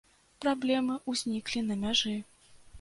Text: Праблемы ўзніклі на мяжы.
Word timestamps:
Праблемы 0.45 0.97
ўзніклі 1.13 1.65
на 1.69 1.81
мяжы. 1.87 2.19